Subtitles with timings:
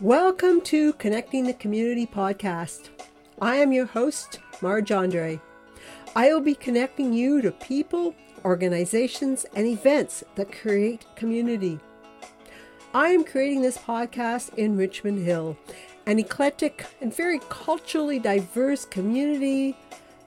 [0.00, 2.90] Welcome to Connecting the Community podcast.
[3.42, 5.40] I am your host, Marj Andre.
[6.14, 8.14] I will be connecting you to people,
[8.44, 11.80] organizations, and events that create community.
[12.94, 15.58] I am creating this podcast in Richmond Hill,
[16.06, 19.76] an eclectic and very culturally diverse community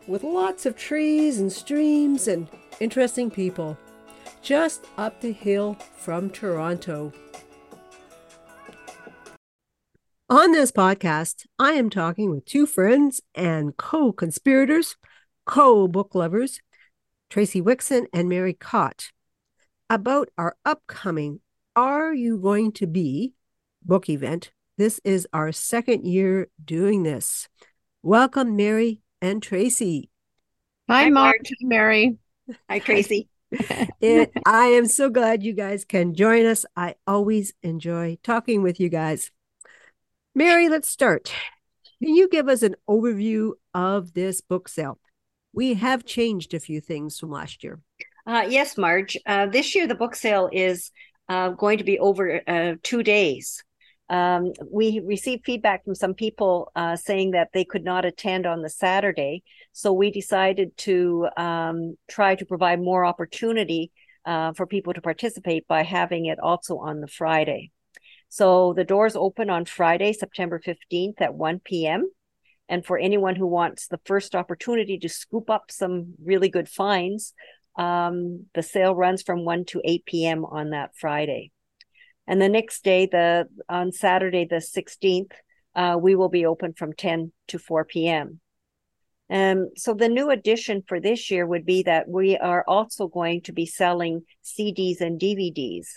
[0.05, 2.49] with lots of trees and streams and
[2.81, 3.77] interesting people,
[4.41, 7.13] just up the hill from Toronto.
[10.32, 14.95] On this podcast, I am talking with two friends and co conspirators,
[15.45, 16.62] co book lovers,
[17.30, 19.12] Tracy Wixon and Mary Cott,
[19.89, 21.41] about our upcoming
[21.75, 23.34] Are You Going to Be
[23.84, 24.53] book event.
[24.77, 27.50] This is our second year doing this.
[28.02, 30.11] Welcome, Mary and Tracy.
[30.88, 31.41] Hi, Hi Mark.
[31.59, 32.20] Mary.
[32.70, 33.27] Hi, Tracy.
[34.00, 36.66] it, I am so glad you guys can join us.
[36.77, 39.30] I always enjoy talking with you guys.
[40.34, 41.34] Mary, let's start.
[42.02, 44.97] Can you give us an overview of this book sale?
[45.53, 47.81] We have changed a few things from last year.
[48.25, 49.17] Uh, yes, Marj.
[49.25, 50.92] Uh, this year, the book sale is
[51.28, 53.61] uh, going to be over uh, two days.
[54.09, 58.61] Um, we received feedback from some people uh, saying that they could not attend on
[58.61, 59.44] the Saturday.
[59.73, 63.92] So we decided to um, try to provide more opportunity
[64.25, 67.72] uh, for people to participate by having it also on the Friday.
[68.31, 72.09] So the doors open on Friday, September 15th at 1 p.m.
[72.69, 77.33] And for anyone who wants the first opportunity to scoop up some really good finds,
[77.77, 80.45] um, the sale runs from 1 to 8 p.m.
[80.45, 81.52] on that Friday.
[82.25, 85.33] And the next day, the on Saturday, the 16th,
[85.75, 88.39] uh, we will be open from 10 to 4 p.m.
[89.29, 93.41] Um, so the new addition for this year would be that we are also going
[93.41, 95.87] to be selling CDs and DVDs.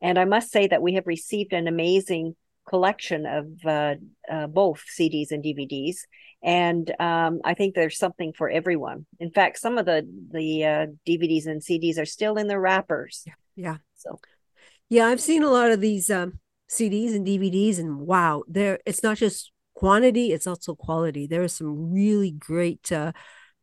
[0.00, 2.36] And I must say that we have received an amazing
[2.70, 3.94] collection of uh,
[4.30, 5.98] uh, both CDs and DVDs,
[6.42, 9.06] and um, I think there's something for everyone.
[9.18, 13.24] In fact, some of the the uh, DVDs and CDs are still in their wrappers.
[13.26, 13.34] Yeah.
[13.56, 13.76] yeah.
[13.96, 14.20] So,
[14.88, 16.38] yeah, I've seen a lot of these um,
[16.70, 21.26] CDs and DVDs, and wow, there it's not just quantity; it's also quality.
[21.26, 23.12] There are some really great uh,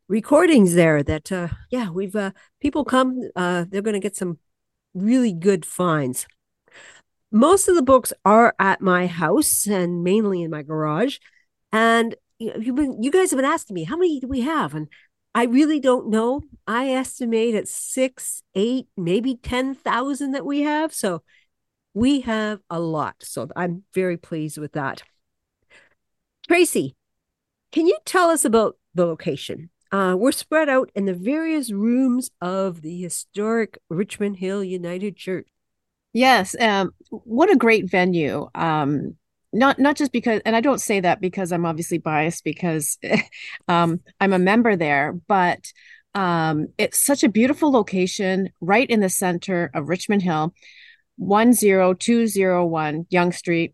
[0.07, 1.01] recordings there.
[1.01, 3.21] That uh, yeah, we've uh, people come.
[3.35, 4.39] they're going to get some
[5.01, 6.27] really good finds.
[7.31, 11.17] Most of the books are at my house and mainly in my garage.
[11.71, 14.73] And you've been, you guys have been asking me, how many do we have?
[14.73, 14.87] And
[15.35, 16.41] I really don't know.
[16.65, 20.93] I estimate at six, eight, maybe 10,000 that we have.
[20.93, 21.21] So
[21.93, 23.15] we have a lot.
[23.19, 25.03] So I'm very pleased with that.
[26.47, 26.95] Tracy,
[27.71, 29.69] can you tell us about the location?
[29.97, 35.47] Uh, we're spread out in the various rooms of the historic Richmond Hill United Church.
[36.13, 38.47] Yes, um, what a great venue.
[38.53, 39.15] Um,
[39.51, 42.99] not not just because, and I don't say that because I'm obviously biased because
[43.67, 45.65] um, I'm a member there, but
[46.13, 50.53] um, it's such a beautiful location right in the center of Richmond Hill,
[51.15, 53.73] one zero two zero one Yonge Street,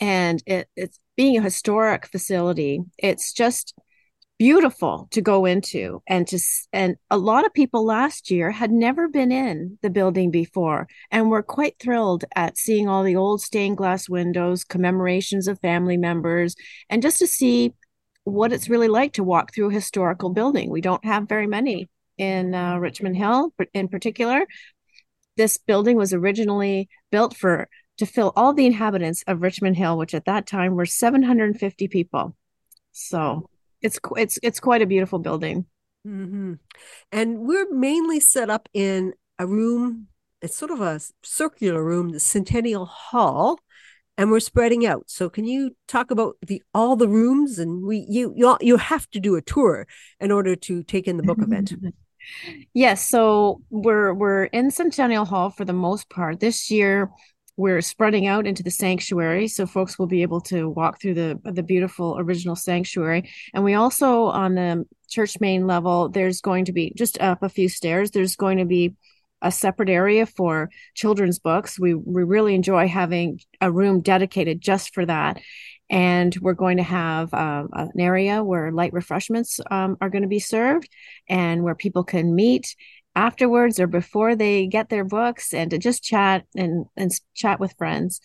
[0.00, 2.80] and it, it's being a historic facility.
[2.98, 3.74] It's just
[4.38, 6.38] beautiful to go into and to
[6.72, 11.30] and a lot of people last year had never been in the building before and
[11.30, 16.56] were quite thrilled at seeing all the old stained glass windows commemorations of family members
[16.90, 17.72] and just to see
[18.24, 20.70] what it's really like to walk through a historical building.
[20.70, 24.46] We don't have very many in uh, richmond hill in particular.
[25.36, 27.68] This building was originally built for
[27.98, 32.34] to fill all the inhabitants of richmond hill which at that time were 750 people.
[32.90, 33.48] So
[33.84, 35.66] it's it's it's quite a beautiful building.
[36.06, 36.54] Mm-hmm.
[37.12, 40.08] And we're mainly set up in a room.
[40.42, 43.60] It's sort of a circular room, the Centennial Hall,
[44.18, 45.04] and we're spreading out.
[45.06, 47.58] So, can you talk about the all the rooms?
[47.58, 49.86] And we you you you have to do a tour
[50.18, 51.72] in order to take in the book event.
[52.72, 56.40] Yes, so we're we're in Centennial Hall for the most part.
[56.40, 57.10] This year
[57.56, 61.40] we're spreading out into the sanctuary so folks will be able to walk through the
[61.44, 63.30] the beautiful original sanctuary.
[63.52, 67.48] And we also on the church main level there's going to be just up a
[67.48, 68.94] few stairs there's going to be
[69.44, 71.78] a separate area for children's books.
[71.78, 75.40] We we really enjoy having a room dedicated just for that.
[75.90, 80.28] And we're going to have uh, an area where light refreshments um, are going to
[80.28, 80.88] be served
[81.28, 82.74] and where people can meet
[83.16, 87.74] afterwards or before they get their books and to just chat and, and chat with
[87.78, 88.20] friends.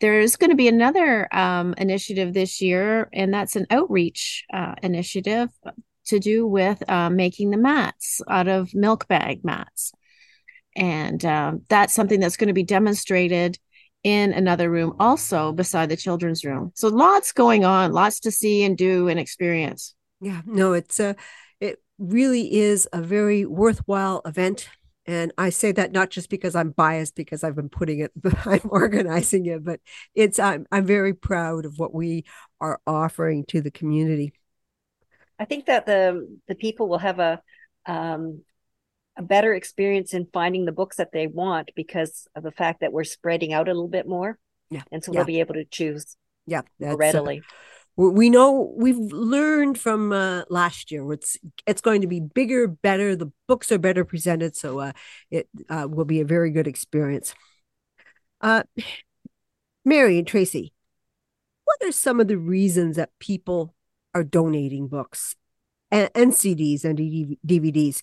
[0.00, 5.48] There's going to be another um, initiative this year, and that's an outreach uh, initiative
[6.06, 9.92] to do with uh, making the mats out of milk bag mats.
[10.76, 13.58] And um, that's something that's going to be demonstrated
[14.02, 16.72] in another room also beside the children's room.
[16.74, 19.94] So lots going on, lots to see and do and experience.
[20.20, 21.16] Yeah, no, it's a it
[22.00, 24.68] really is a very worthwhile event.
[25.06, 28.12] And I say that not just because I'm biased because I've been putting it,
[28.44, 29.80] I'm organizing it, but
[30.14, 32.24] it's I'm I'm very proud of what we
[32.60, 34.32] are offering to the community.
[35.38, 37.42] I think that the the people will have a
[37.86, 38.42] um,
[39.16, 42.92] a better experience in finding the books that they want because of the fact that
[42.92, 44.38] we're spreading out a little bit more.
[44.70, 44.82] Yeah.
[44.92, 45.18] And so yeah.
[45.18, 47.38] they'll be able to choose yeah, more readily.
[47.38, 47.54] Uh,
[48.08, 51.12] we know we've learned from uh, last year.
[51.12, 51.36] It's
[51.66, 53.14] it's going to be bigger, better.
[53.14, 54.92] The books are better presented, so uh,
[55.30, 57.34] it uh, will be a very good experience.
[58.40, 58.62] Uh,
[59.84, 60.72] Mary and Tracy,
[61.64, 63.74] what are some of the reasons that people
[64.14, 65.36] are donating books
[65.90, 68.02] and, and CDs and DVDs?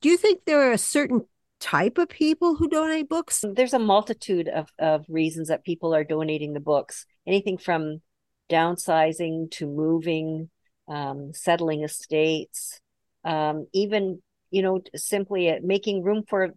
[0.00, 1.26] Do you think there are a certain
[1.58, 3.44] type of people who donate books?
[3.54, 7.06] There's a multitude of, of reasons that people are donating the books.
[7.26, 8.02] Anything from
[8.52, 10.50] downsizing to moving,
[10.88, 12.80] um, settling estates,
[13.24, 16.50] um, even you know simply making room for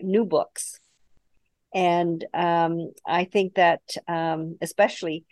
[0.00, 0.78] new books.
[1.74, 5.24] And um, I think that um, especially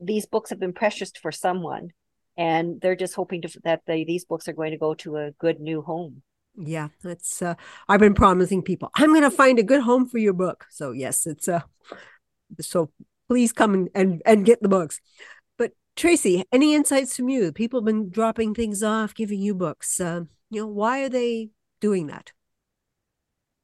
[0.00, 1.90] these books have been precious for someone,
[2.36, 5.32] and they're just hoping to, that the, these books are going to go to a
[5.32, 6.22] good new home.
[6.56, 7.54] Yeah, that's uh
[7.88, 10.66] I've been promising people I'm going to find a good home for your book.
[10.68, 11.60] So yes, it's uh
[12.60, 12.90] so
[13.30, 15.00] please come and and, and get the books.
[15.56, 17.52] But Tracy, any insights from you?
[17.52, 20.00] People have been dropping things off, giving you books.
[20.00, 21.50] Uh, you know, why are they
[21.80, 22.32] doing that?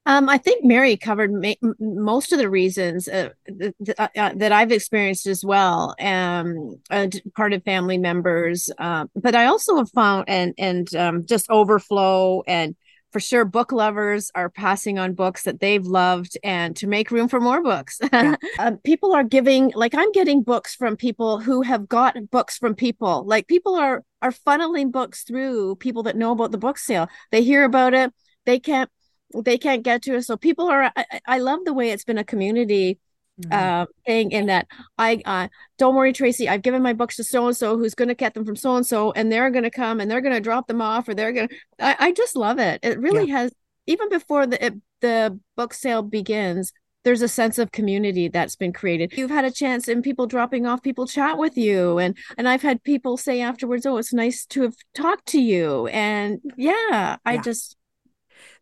[0.08, 4.32] Um, I think Mary covered ma- most of the reasons uh, th- th- uh, uh
[4.36, 8.70] that I've experienced as well, um, uh, part of family members.
[8.78, 12.76] Uh, but I also have found and and um, just overflow and
[13.16, 17.28] for sure book lovers are passing on books that they've loved and to make room
[17.28, 18.36] for more books yeah.
[18.58, 22.74] um, people are giving like i'm getting books from people who have got books from
[22.74, 27.08] people like people are are funneling books through people that know about the book sale
[27.32, 28.12] they hear about it
[28.44, 28.90] they can't
[29.34, 30.22] they can't get to it.
[30.22, 30.92] So people are.
[30.94, 32.98] I, I love the way it's been a community
[33.40, 33.52] mm-hmm.
[33.52, 34.66] uh, thing in that
[34.98, 35.48] I uh,
[35.78, 36.48] don't worry, Tracy.
[36.48, 38.76] I've given my books to so and so who's going to get them from so
[38.76, 41.14] and so, and they're going to come and they're going to drop them off, or
[41.14, 41.56] they're going to.
[41.78, 42.80] I just love it.
[42.82, 43.38] It really yeah.
[43.38, 43.52] has.
[43.88, 46.72] Even before the it, the book sale begins,
[47.04, 49.12] there's a sense of community that's been created.
[49.16, 51.98] You've had a chance and people dropping off, people chat with you.
[51.98, 55.86] And and I've had people say afterwards, Oh, it's nice to have talked to you.
[55.86, 57.42] And yeah, I yeah.
[57.42, 57.76] just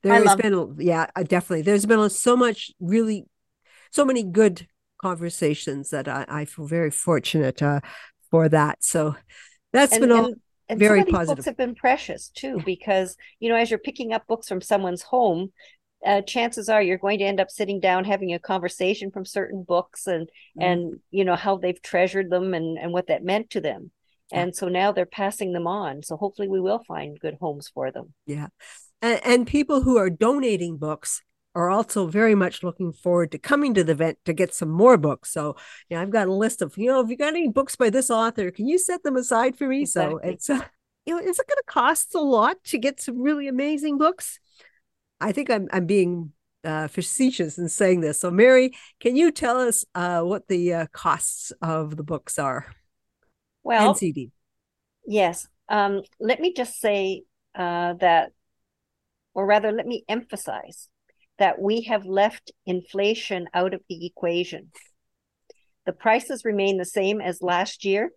[0.03, 1.63] there's been, yeah, uh, definitely.
[1.63, 3.27] There's been so much really,
[3.95, 4.67] so many good
[5.01, 7.81] conversations that I, I feel very fortunate uh,
[8.31, 8.83] for that.
[8.83, 9.15] So
[9.73, 11.37] that's and, been all and, and very some of these positive.
[11.37, 15.03] Books have been precious too, because you know, as you're picking up books from someone's
[15.03, 15.53] home,
[16.05, 19.63] uh, chances are you're going to end up sitting down having a conversation from certain
[19.63, 20.65] books and mm.
[20.65, 23.91] and you know how they've treasured them and and what that meant to them
[24.33, 27.91] and so now they're passing them on so hopefully we will find good homes for
[27.91, 28.49] them yeah
[29.01, 31.23] and, and people who are donating books
[31.55, 34.97] are also very much looking forward to coming to the event to get some more
[34.97, 35.31] books.
[35.31, 35.57] So,
[35.89, 38.11] yeah, I've got a list of, you know, if you got any books by this
[38.11, 39.83] author, can you set them aside for me?
[39.83, 40.21] Exactly.
[40.23, 40.61] So it's, uh,
[41.07, 44.39] you know, is it going to cost a lot to get some really amazing books?
[45.21, 46.33] I think I'm, I'm being
[46.65, 48.21] uh, facetious in saying this.
[48.21, 52.67] So, Mary, can you tell us uh, what the uh, costs of the books are?
[53.63, 54.31] Well, NCD.
[55.07, 55.47] Yes.
[55.69, 57.23] Um, let me just say
[57.55, 58.33] uh, that
[59.35, 60.89] or rather, let me emphasize
[61.39, 64.71] that we have left inflation out of the equation.
[65.87, 68.11] The prices remain the same as last year.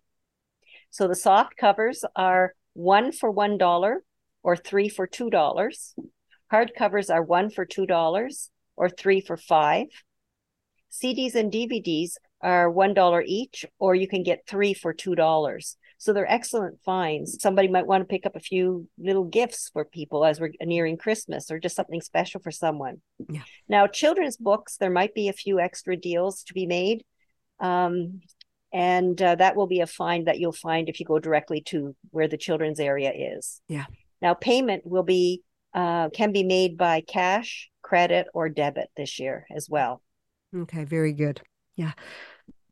[0.90, 3.96] So the soft covers are one for $1
[4.42, 5.94] or three for $2.
[6.50, 9.86] Hard covers are one for $2 or three for five.
[10.90, 15.76] CDs and DVDs are $1 each, or you can get three for $2.
[15.98, 17.42] So they're excellent finds.
[17.42, 20.96] Somebody might want to pick up a few little gifts for people as we're nearing
[20.96, 23.00] Christmas or just something special for someone.
[23.28, 23.42] Yeah.
[23.68, 27.04] Now, children's books, there might be a few extra deals to be made.
[27.58, 28.20] Um,
[28.72, 31.96] and uh, that will be a find that you'll find if you go directly to
[32.10, 33.60] where the children's area is.
[33.68, 33.86] Yeah.
[34.22, 35.42] Now, payment will be
[35.74, 40.02] uh, can be made by cash, credit, or debit this year as well.
[40.56, 41.40] Okay, very good.
[41.76, 41.92] Yeah.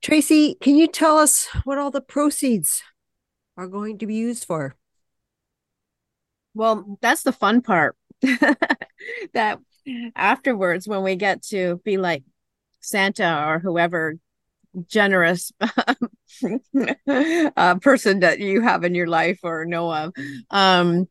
[0.00, 2.83] Tracy, can you tell us what all the proceeds
[3.56, 4.76] are going to be used for?
[6.54, 7.96] Well, that's the fun part.
[9.32, 9.58] that
[10.14, 12.25] afterwards, when we get to be like
[12.80, 14.16] Santa or whoever
[14.86, 15.94] generous uh,
[17.80, 20.12] person that you have in your life or know of,
[20.50, 21.08] um,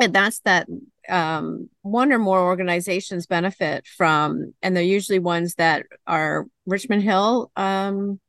[0.00, 0.68] and that's that
[1.08, 7.50] um, one or more organizations benefit from, and they're usually ones that are Richmond Hill
[7.56, 8.20] um,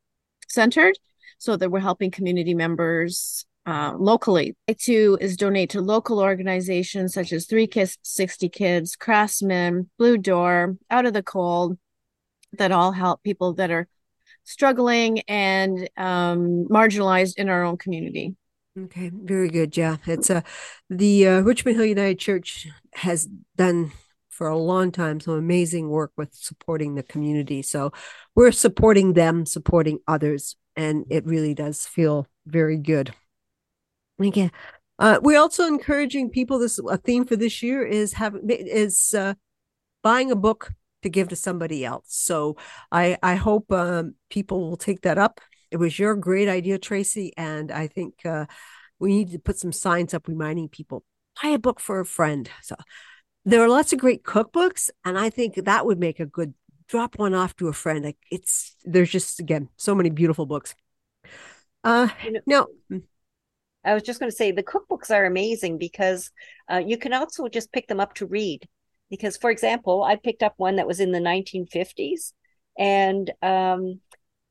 [0.48, 0.98] centered,
[1.38, 4.56] so that we're helping community members uh, locally.
[4.80, 10.78] Two is donate to local organizations such as Three Kids, 60 Kids, Krasman, Blue Door,
[10.90, 11.78] Out of the Cold,
[12.54, 13.88] that all help people that are
[14.46, 18.36] struggling and um, marginalized in our own community.
[18.86, 19.76] Okay, very good.
[19.76, 20.42] Yeah, it's uh,
[20.90, 23.92] the uh, Richmond Hill United Church has done
[24.30, 27.64] for a long time some amazing work with supporting the community.
[27.64, 27.92] So
[28.36, 33.14] we're supporting them, supporting others, and it really does feel very good.
[34.20, 34.52] Again,
[35.00, 36.58] uh, we're also encouraging people.
[36.58, 39.36] This a theme for this year is having is uh,
[40.02, 42.06] buying a book to give to somebody else.
[42.08, 42.58] So
[42.92, 45.40] I I hope um, people will take that up.
[45.70, 48.46] It was your great idea, Tracy, and I think uh,
[49.00, 51.04] we need to put some signs up reminding people
[51.42, 52.50] buy a book for a friend.
[52.64, 52.76] So
[53.46, 56.56] there are lots of great cookbooks, and I think that would make a good
[56.88, 58.04] drop one off to a friend.
[58.04, 60.74] Like it's there's just again so many beautiful books.
[61.84, 62.68] Uh, you know, now.
[63.88, 66.29] I was just going to say the cookbooks are amazing because
[66.70, 68.67] uh, you can also just pick them up to read.
[69.10, 72.34] Because for example i picked up one that was in the 1950s
[72.77, 74.01] and um,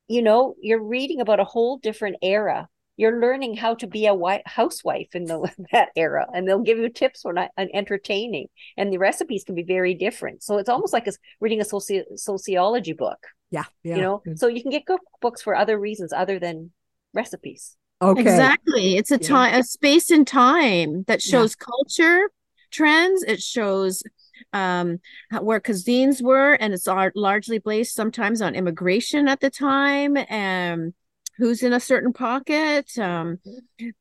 [0.09, 2.67] you know you're reading about a whole different era.
[2.97, 6.79] You're learning how to be a white housewife in the, that era and they'll give
[6.79, 8.47] you tips for not entertaining
[8.79, 10.43] and the recipes can be very different.
[10.43, 13.19] So it's almost like it's reading a soci- sociology book.
[13.51, 14.23] Yeah, yeah, you know?
[14.37, 16.73] so you can get cookbooks for other reasons other than
[17.13, 19.61] recipes okay exactly it's a time yeah.
[19.61, 21.65] a space and time that shows yeah.
[21.67, 22.31] culture
[22.71, 24.03] trends it shows
[24.53, 25.01] um,
[25.41, 30.95] where cuisines were, and it's largely based sometimes on immigration at the time and
[31.39, 32.97] who's in a certain pocket.
[32.99, 33.39] Um,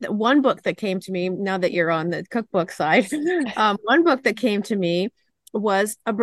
[0.07, 3.07] one book that came to me now that you're on the cookbook side,
[3.57, 5.09] um, one book that came to me
[5.53, 6.13] was a,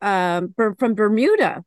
[0.00, 1.64] um, from Bermuda,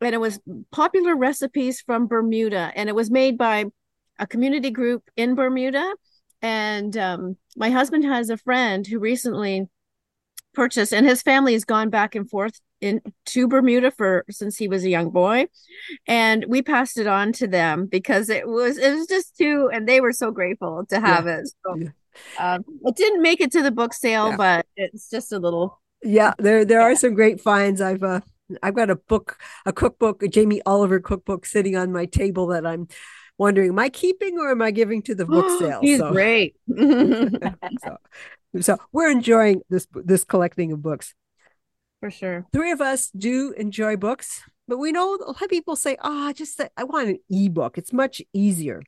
[0.00, 3.66] and it was popular recipes from Bermuda, and it was made by
[4.18, 5.94] a community group in Bermuda.
[6.40, 9.66] And um, my husband has a friend who recently
[10.54, 14.68] purchased, and his family has gone back and forth in to Bermuda for since he
[14.68, 15.46] was a young boy
[16.06, 19.88] and we passed it on to them because it was it was just too and
[19.88, 21.38] they were so grateful to have yeah.
[21.38, 21.88] it so, yeah.
[22.38, 24.36] um, it didn't make it to the book sale yeah.
[24.36, 28.20] but it's just a little yeah there there are some great finds I've uh
[28.62, 32.64] I've got a book a cookbook a Jamie Oliver cookbook sitting on my table that
[32.64, 32.86] I'm
[33.38, 35.80] wondering am I keeping or am I giving to the book sale?
[35.80, 36.12] He's so.
[36.12, 36.56] great.
[37.82, 37.96] So,
[38.60, 41.14] so we're enjoying this this collecting of books.
[42.00, 42.46] For sure.
[42.52, 46.32] Three of us do enjoy books but we know a lot of people say oh
[46.32, 47.78] just i want an ebook.
[47.78, 48.82] It's much easier.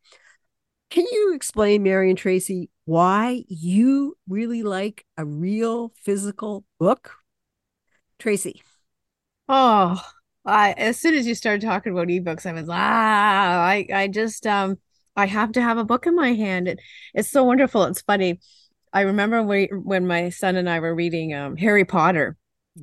[0.90, 7.12] Can you explain mary and tracy why you really like a real physical book?
[8.18, 8.62] Tracy.
[9.48, 10.00] Oh
[10.44, 14.46] I, as soon as you started talking about ebooks i was ah i i just
[14.46, 14.78] um
[15.16, 16.68] i have to have a book in my hand.
[16.68, 16.80] It,
[17.14, 17.84] it's so wonderful.
[17.84, 18.40] It's funny.
[18.92, 22.36] I remember when, when my son and I were reading um, Harry Potter,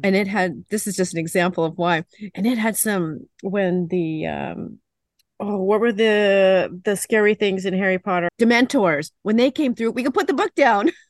[0.04, 2.04] and it had this is just an example of why,
[2.36, 4.80] and it had some when the um,
[5.40, 8.30] oh what were the the scary things in Harry Potter?
[8.40, 9.12] Dementors.
[9.24, 10.92] When they came through, we could put the book down.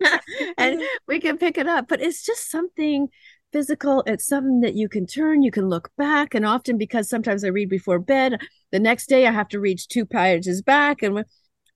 [0.58, 1.88] and we can pick it up.
[1.88, 3.08] But it's just something
[3.52, 7.44] physical it's something that you can turn you can look back and often because sometimes
[7.44, 8.40] i read before bed
[8.70, 11.24] the next day i have to read two pages back and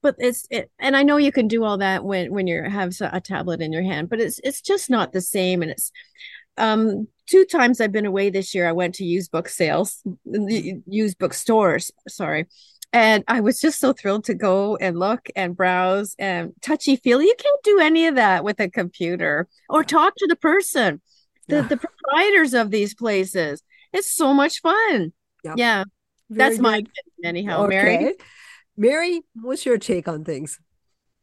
[0.05, 2.93] but it's it, and I know you can do all that when when you have
[3.01, 5.63] a tablet in your hand, but it's it's just not the same.
[5.63, 5.91] And it's
[6.57, 8.67] um two times I've been away this year.
[8.67, 11.89] I went to used book sales, used book stores.
[12.07, 12.45] Sorry.
[12.93, 17.19] And I was just so thrilled to go and look and browse and touchy feel.
[17.19, 21.01] You can't do any of that with a computer or talk to the person,
[21.47, 21.61] the, yeah.
[21.61, 23.61] the proprietors of these places.
[23.93, 25.13] It's so much fun.
[25.43, 25.55] Yep.
[25.57, 25.83] Yeah.
[26.29, 26.63] Very That's good.
[26.63, 26.91] my opinion,
[27.23, 27.75] anyhow, okay.
[27.75, 28.15] Mary.
[28.77, 30.59] Mary, what's your take on things?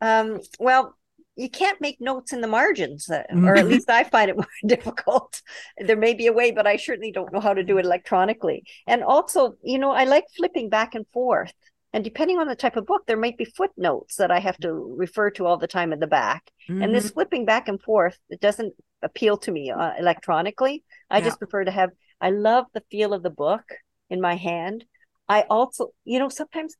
[0.00, 0.96] Um, well,
[1.36, 4.46] you can't make notes in the margins, uh, or at least I find it more
[4.66, 5.40] difficult.
[5.78, 8.64] There may be a way, but I certainly don't know how to do it electronically.
[8.86, 11.54] And also, you know, I like flipping back and forth.
[11.94, 14.72] And depending on the type of book, there might be footnotes that I have to
[14.72, 16.50] refer to all the time in the back.
[16.68, 16.82] Mm-hmm.
[16.82, 17.14] And this mm-hmm.
[17.14, 20.84] flipping back and forth, it doesn't appeal to me uh, electronically.
[21.10, 21.24] I yeah.
[21.24, 21.90] just prefer to have,
[22.20, 23.62] I love the feel of the book
[24.10, 24.84] in my hand.
[25.28, 26.76] I also, you know, sometimes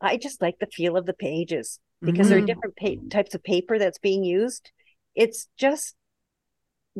[0.00, 2.28] I just like the feel of the pages because mm-hmm.
[2.28, 2.46] there are mm-hmm.
[2.46, 4.70] different pa- types of paper that's being used.
[5.14, 5.94] It's just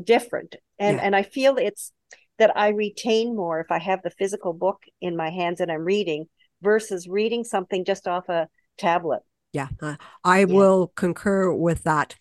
[0.03, 0.57] different.
[0.79, 1.05] And yeah.
[1.05, 1.93] and I feel it's
[2.39, 5.85] that I retain more if I have the physical book in my hands and I'm
[5.85, 6.27] reading
[6.63, 8.49] versus reading something just off a
[8.79, 9.23] tablet.
[9.53, 10.45] Yeah, uh, I yeah.
[10.47, 12.17] will concur with that.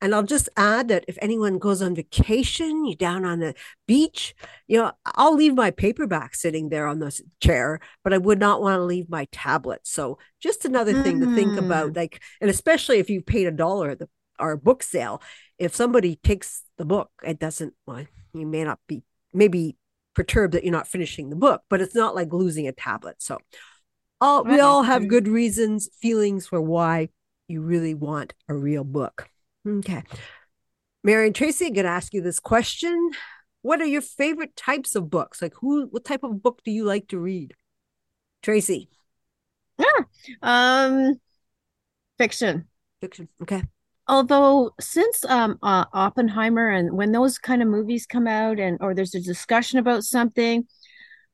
[0.00, 3.54] And I'll just add that if anyone goes on vacation, you're down on the
[3.86, 4.34] beach,
[4.66, 8.60] you know, I'll leave my paperback sitting there on the chair, but I would not
[8.60, 9.82] want to leave my tablet.
[9.84, 11.02] So just another mm.
[11.04, 11.96] thing to think about, mm.
[11.96, 14.08] like, and especially if you paid a dollar at the
[14.40, 15.22] our book sale,
[15.58, 17.74] if somebody takes the book, it doesn't.
[17.86, 19.76] Well, you may not be maybe
[20.14, 23.16] perturbed that you're not finishing the book, but it's not like losing a tablet.
[23.18, 23.38] So
[24.20, 27.08] all, we all have good reasons, feelings for why
[27.48, 29.28] you really want a real book.
[29.66, 30.02] Okay.
[31.02, 33.10] Mary and Tracy, I'm going to ask you this question.
[33.62, 35.42] What are your favorite types of books?
[35.42, 37.54] Like who what type of book do you like to read?
[38.42, 38.88] Tracy.
[39.78, 39.86] Yeah.
[40.42, 41.20] Um
[42.16, 42.68] fiction.
[43.00, 43.28] Fiction.
[43.42, 43.62] Okay.
[44.08, 48.94] Although since um uh, Oppenheimer and when those kind of movies come out and or
[48.94, 50.66] there's a discussion about something,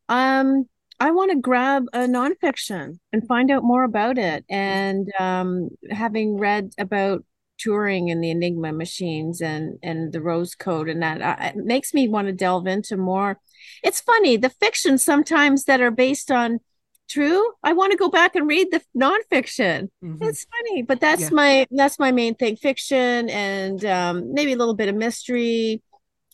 [0.09, 4.45] um I want to grab a nonfiction and find out more about it.
[4.49, 7.25] And um, having read about
[7.59, 11.95] Turing and the Enigma machines and and the Rose Code and that uh, it makes
[11.95, 13.41] me want to delve into more.
[13.83, 16.61] It's funny the fiction sometimes that are based on
[17.09, 17.53] true.
[17.63, 19.89] I want to go back and read the nonfiction.
[20.05, 20.23] Mm-hmm.
[20.23, 21.29] It's funny, but that's yeah.
[21.33, 25.83] my that's my main thing: fiction and um, maybe a little bit of mystery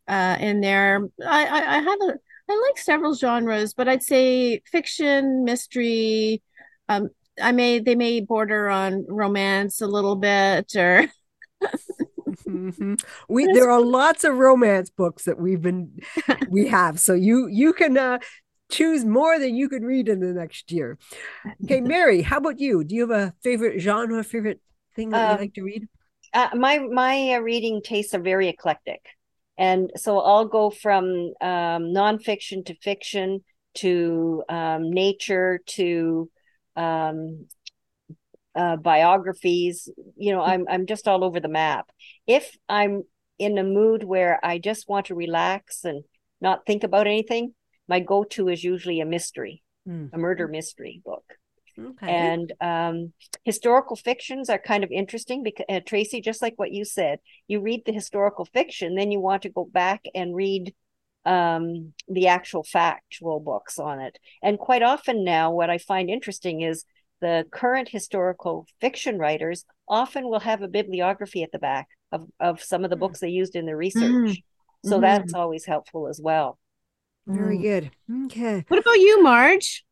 [0.09, 1.09] uh, in there.
[1.25, 2.15] I, I, I have a
[2.49, 6.43] I like several genres, but I'd say fiction, mystery.
[6.89, 11.07] Um, I may they may border on romance a little bit or
[12.47, 12.95] mm-hmm.
[13.29, 15.99] we there are lots of romance books that we've been
[16.49, 17.01] we have.
[17.01, 18.19] So you you can uh
[18.71, 20.99] choose more than you can read in the next year.
[21.65, 22.85] Okay mary how about you?
[22.85, 24.61] Do you have a favorite genre favorite
[24.95, 25.89] thing that um, you like to read?
[26.35, 29.01] uh, my my uh, reading tastes are very eclectic
[29.59, 31.05] and so i'll go from
[31.41, 33.43] um, nonfiction to fiction
[33.75, 36.31] to um, nature to
[36.77, 37.47] um,
[38.55, 39.89] uh, biographies.
[40.17, 41.91] You know, I'm I'm just all over the map.
[42.27, 43.03] If I'm
[43.39, 46.05] in a mood where I just want to relax and
[46.41, 47.55] not think about anything,
[47.89, 50.11] my go-to is usually a mystery, mm.
[50.13, 51.25] a murder mystery book.
[51.79, 52.11] Okay.
[52.11, 53.13] And um,
[53.45, 57.61] historical fictions are kind of interesting because uh, Tracy, just like what you said, you
[57.61, 60.75] read the historical fiction, then you want to go back and read
[61.25, 64.19] um, the actual factual books on it.
[64.43, 66.85] And quite often now, what I find interesting is
[67.21, 72.63] the current historical fiction writers often will have a bibliography at the back of, of
[72.63, 74.03] some of the books they used in their research.
[74.03, 74.89] Mm-hmm.
[74.89, 75.03] So mm-hmm.
[75.03, 76.59] that's always helpful as well.
[77.27, 77.63] Very mm.
[77.63, 77.91] good.
[78.27, 78.65] Okay.
[78.67, 79.85] What about you, Marj?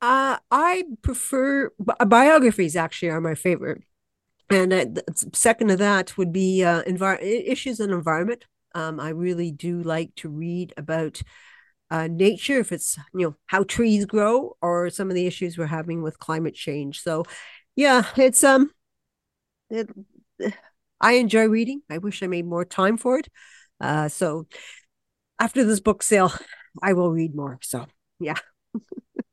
[0.00, 1.70] Uh, I prefer
[2.06, 2.76] biographies.
[2.76, 3.82] Actually, are my favorite,
[4.50, 4.86] and uh,
[5.34, 8.46] second to that would be uh, envir- issues on environment.
[8.74, 11.22] Um, I really do like to read about
[11.90, 15.66] uh, nature, if it's you know how trees grow or some of the issues we're
[15.66, 17.00] having with climate change.
[17.02, 17.24] So,
[17.76, 18.70] yeah, it's um,
[19.70, 19.88] it,
[21.00, 21.82] I enjoy reading.
[21.90, 23.28] I wish I made more time for it.
[23.80, 24.46] Uh, so
[25.38, 26.32] after this book sale,
[26.82, 27.58] I will read more.
[27.62, 27.86] So
[28.20, 28.36] yeah.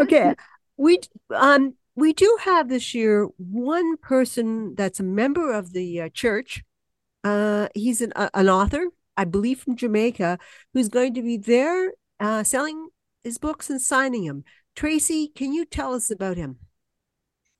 [0.00, 0.34] okay,
[0.76, 0.98] we
[1.34, 6.62] um we do have this year one person that's a member of the uh, church
[7.24, 10.38] uh, he's an, uh, an author, I believe from Jamaica,
[10.72, 12.88] who's going to be there uh, selling
[13.24, 14.44] his books and signing them.
[14.76, 16.56] Tracy, can you tell us about him?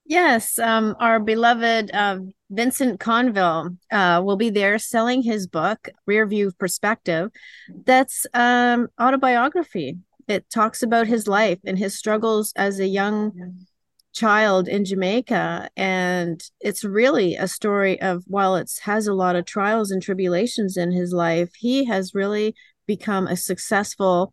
[0.04, 6.24] Yes, um, our beloved uh, Vincent Conville uh, will be there selling his book, Rear
[6.24, 7.30] View Perspective.
[7.84, 9.98] That's um, autobiography.
[10.28, 13.66] It talks about his life and his struggles as a young
[14.12, 15.70] child in Jamaica.
[15.76, 20.76] And it's really a story of while it has a lot of trials and tribulations
[20.76, 22.54] in his life, he has really
[22.86, 24.32] become a successful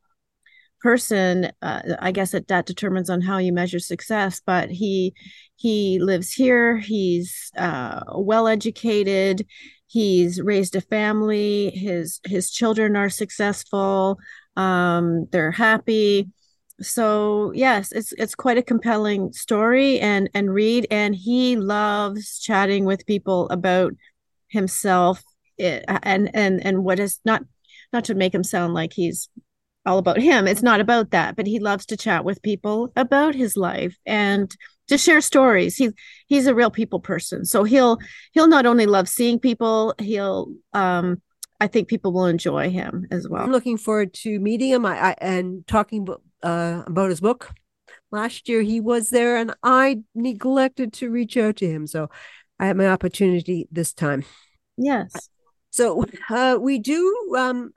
[0.82, 1.52] person.
[1.62, 5.14] Uh, i guess it, that determines on how you measure success but he
[5.56, 6.78] he lives here.
[6.78, 9.48] He's uh, well educated
[9.88, 11.70] he's raised a family.
[11.70, 14.18] His his children are successful
[14.56, 16.30] um, they're happy.
[16.82, 22.84] So yes it's it's quite a compelling story and and read and he loves chatting
[22.84, 23.94] with people about
[24.50, 25.24] himself.
[25.58, 27.44] And and and what is not
[27.94, 29.30] not to make him sound like he's
[29.86, 33.36] all about him it's not about that but he loves to chat with people about
[33.36, 35.76] his life and to share stories.
[35.76, 35.92] He
[36.28, 37.46] he's a real people person.
[37.46, 37.98] So he'll
[38.34, 41.22] he'll not only love seeing people he'll um
[41.60, 43.44] I think people will enjoy him as well.
[43.44, 46.08] I'm looking forward to meeting him I, I and talking
[46.44, 47.54] uh, about his book.
[48.12, 51.88] Last year he was there and I neglected to reach out to him.
[51.88, 52.10] So
[52.60, 54.26] I had my opportunity this time.
[54.78, 55.30] Yes.
[55.70, 57.74] So uh, we do um,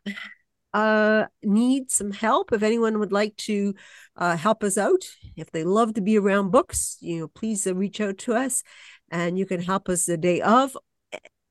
[0.72, 3.74] uh, need some help, if anyone would like to
[4.16, 5.04] uh, help us out,
[5.36, 8.62] if they love to be around books, you know, please uh, reach out to us
[9.10, 10.76] and you can help us the day of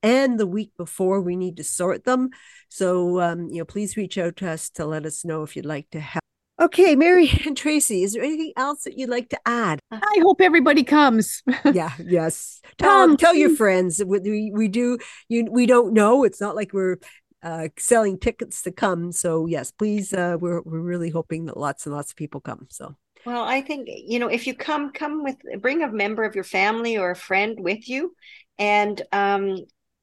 [0.02, 2.30] and the week before we need to sort them.
[2.68, 5.66] So, um, you know, please reach out to us to let us know if you'd
[5.66, 6.22] like to help.
[6.60, 9.80] Okay, Mary and Tracy, is there anything else that you'd like to add?
[9.90, 11.42] I hope everybody comes.
[11.72, 12.60] yeah, yes.
[12.78, 14.02] Tell tell your friends.
[14.04, 16.24] We we do you we don't know.
[16.24, 16.98] It's not like we're
[17.42, 19.12] uh, selling tickets to come.
[19.12, 20.12] So yes, please.
[20.12, 22.66] Uh, we're we're really hoping that lots and lots of people come.
[22.70, 22.96] So.
[23.24, 26.44] Well, I think you know if you come, come with bring a member of your
[26.44, 28.14] family or a friend with you,
[28.58, 29.58] and um,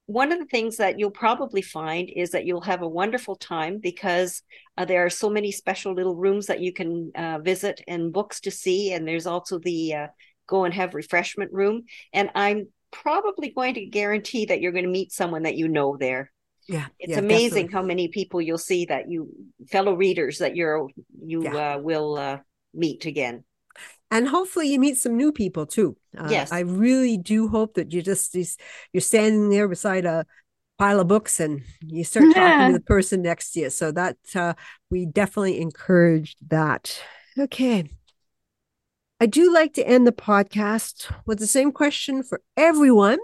[0.08, 3.80] one of the things that you'll probably find is that you'll have a wonderful time
[3.80, 4.44] because
[4.78, 8.40] uh, there are so many special little rooms that you can uh, visit and books
[8.42, 8.94] to see.
[8.94, 10.08] And there's also the uh,
[10.48, 11.84] go and have refreshment room.
[12.14, 15.98] And I'm probably going to guarantee that you're going to meet someone that you know
[15.98, 16.32] there.
[16.68, 17.74] Yeah, it's yeah, amazing definitely.
[17.74, 19.30] how many people you'll see that you
[19.70, 20.88] fellow readers that you're
[21.24, 21.76] you Yeah.
[21.76, 22.40] uh, will uh,
[22.74, 23.44] meet again.
[24.12, 25.98] and hopefully you meet some new people too.
[26.18, 26.52] Uh, Yes.
[26.52, 30.26] I really do hope that you just you're standing there beside a
[30.78, 32.68] pile of books and you start talking Yeah.
[32.68, 33.70] to the person next to you.
[33.70, 34.54] So that uh,
[34.90, 37.02] we definitely encourage that.
[37.38, 37.90] Okay.
[39.20, 43.20] I do like to end the podcast with the same question for everyone.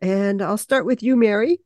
[0.00, 1.60] And I'll start with you, Mary.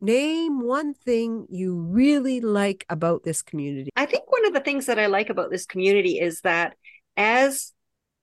[0.00, 3.90] Name one thing you really like about this community.
[3.96, 6.76] I think one of the things that I like about this community is that
[7.16, 7.72] as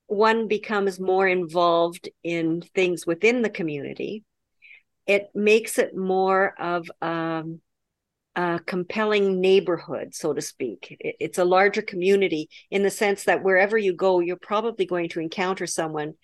[0.07, 4.23] one becomes more involved in things within the community,
[5.07, 7.61] it makes it more of um,
[8.35, 10.97] a compelling neighborhood, so to speak.
[10.99, 15.09] It- it's a larger community in the sense that wherever you go, you're probably going
[15.09, 16.15] to encounter someone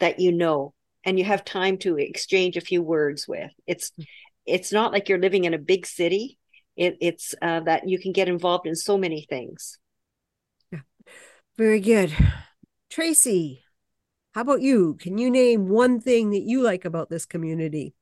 [0.00, 3.50] that you know and you have time to exchange a few words with.
[3.66, 3.92] It's
[4.46, 6.38] it's not like you're living in a big city.
[6.76, 9.78] It, it's uh, that you can get involved in so many things.
[10.70, 10.80] Yeah.
[11.56, 12.14] Very good.
[12.94, 13.64] Tracy,
[14.36, 14.94] how about you?
[15.00, 17.92] Can you name one thing that you like about this community?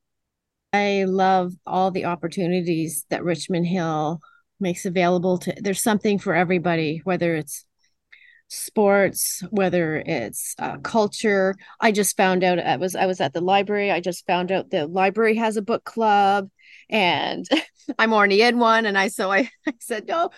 [0.74, 4.20] I love all the opportunities that Richmond Hill
[4.60, 7.64] makes available to there's something for everybody, whether it's
[8.48, 11.56] sports, whether it's uh, culture.
[11.80, 13.90] I just found out I was I was at the library.
[13.90, 16.50] I just found out the library has a book club
[16.90, 17.48] and
[17.98, 20.28] I'm already in one and I so I, I said no.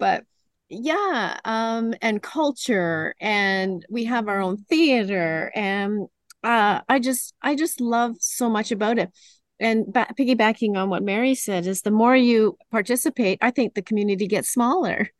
[0.00, 0.24] But
[0.70, 6.06] yeah, um and culture and we have our own theater and
[6.44, 9.10] uh I just I just love so much about it
[9.58, 13.82] and ba- piggybacking on what Mary said is the more you participate, I think the
[13.82, 15.10] community gets smaller.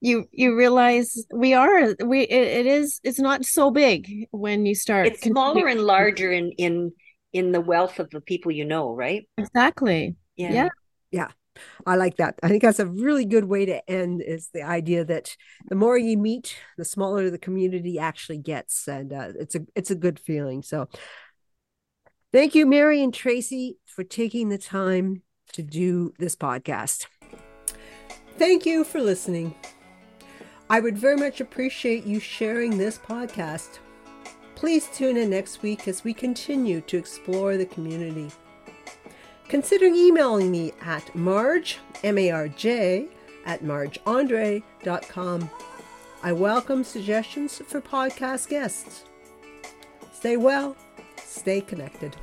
[0.00, 4.74] You you realize we are we it, it is it's not so big when you
[4.74, 6.92] start It's smaller and larger in in
[7.32, 9.26] in the wealth of the people you know, right?
[9.36, 10.16] exactly.
[10.36, 10.68] Yeah,
[11.10, 11.28] yeah.
[11.86, 12.38] I like that.
[12.42, 15.36] I think that's a really good way to end is the idea that
[15.68, 18.88] the more you meet, the smaller the community actually gets.
[18.88, 20.62] And uh, it's a it's a good feeling.
[20.62, 20.88] So
[22.32, 27.06] thank you, Mary and Tracy, for taking the time to do this podcast.
[28.38, 29.54] Thank you for listening.
[30.70, 33.80] I would very much appreciate you sharing this podcast.
[34.54, 38.30] Please tune in next week as we continue to explore the community.
[39.50, 43.08] Consider emailing me at marj, M-A-R-J,
[43.44, 45.50] at marjandre.com.
[46.22, 49.02] I welcome suggestions for podcast guests.
[50.12, 50.76] Stay well,
[51.16, 52.14] stay connected.